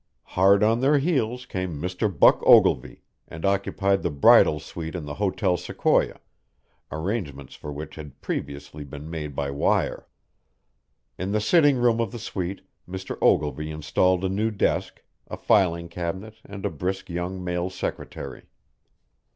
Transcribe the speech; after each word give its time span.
Hard 0.33 0.63
on 0.63 0.79
their 0.79 0.97
heels 0.97 1.45
came 1.45 1.79
Mr. 1.79 2.09
Buck 2.11 2.41
Ogilvy, 2.43 3.03
and 3.27 3.45
occupied 3.45 4.01
the 4.01 4.09
bridal 4.09 4.59
suite 4.59 4.95
in 4.95 5.05
the 5.05 5.13
Hotel 5.13 5.57
Sequoia, 5.57 6.19
arrangements 6.91 7.53
for 7.53 7.71
which 7.71 7.97
had 7.97 8.19
previously 8.19 8.83
been 8.83 9.11
made 9.11 9.35
by 9.35 9.51
wire. 9.51 10.07
In 11.19 11.33
the 11.33 11.39
sitting 11.39 11.77
room 11.77 11.99
of 12.01 12.11
the 12.11 12.17
suite 12.17 12.61
Mr. 12.89 13.15
Ogilvy 13.21 13.69
installed 13.69 14.25
a 14.25 14.27
new 14.29 14.49
desk, 14.49 15.03
a 15.27 15.37
filing 15.37 15.87
cabinet, 15.87 16.37
and 16.43 16.65
a 16.65 16.71
brisk 16.71 17.07
young 17.07 17.43
male 17.43 17.69
secretary. 17.69 18.45